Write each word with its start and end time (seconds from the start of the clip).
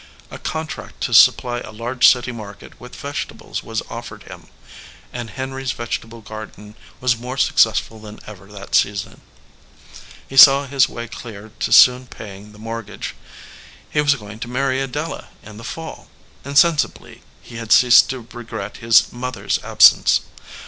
A 0.31 0.39
contract 0.39 0.99
to 1.01 1.13
supply 1.13 1.59
a 1.59 1.69
large 1.71 2.07
city 2.07 2.31
market 2.31 2.79
with 2.81 2.95
vegetables 2.95 3.61
was 3.61 3.83
offered 3.87 4.23
him, 4.23 4.47
and 5.13 5.29
Henry 5.29 5.61
s 5.61 5.73
vegetable 5.73 6.21
garden 6.21 6.73
was 6.99 7.19
more 7.19 7.37
successful 7.37 7.99
than 7.99 8.19
ever 8.25 8.47
that 8.51 8.73
season. 8.73 9.21
He 10.27 10.35
saw 10.37 10.65
his 10.65 10.89
way 10.89 11.07
clear 11.07 11.51
to 11.59 11.71
soon 11.71 12.07
paying 12.07 12.51
the 12.51 12.57
mortgage. 12.57 13.13
He 13.91 14.01
was 14.01 14.15
going 14.15 14.39
to 14.39 14.47
marry 14.47 14.81
Adela 14.81 15.27
in 15.43 15.57
the 15.57 15.63
fall. 15.63 16.09
Insensibly 16.43 17.21
he 17.39 17.57
had 17.57 17.71
ceased 17.71 18.09
to 18.09 18.21
regret 18.33 18.77
his 18.77 19.13
mother 19.13 19.45
s 19.45 19.59
absence. 19.63 20.21